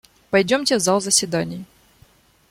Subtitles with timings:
[0.31, 1.63] Пойдемте в зал заседаний.